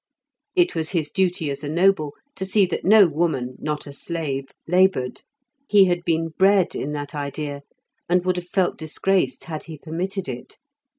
It 0.55 0.73
was 0.73 0.89
his 0.93 1.11
duty 1.11 1.51
as 1.51 1.63
a 1.63 1.69
noble 1.69 2.15
to 2.35 2.43
see 2.43 2.65
than 2.65 2.79
no 2.83 3.05
woman, 3.05 3.55
not 3.59 3.85
a 3.85 3.93
slave, 3.93 4.45
laboured; 4.67 5.21
he 5.69 5.85
had 5.85 6.03
been 6.05 6.29
bred 6.29 6.73
in 6.73 6.93
that 6.93 7.13
idea, 7.13 7.61
and 8.09 8.25
would 8.25 8.37
have 8.37 8.47
felt 8.49 8.79
disgraced 8.79 9.43
had 9.43 9.65
he 9.65 9.77
permitted 9.77 10.27
it. 10.27 10.57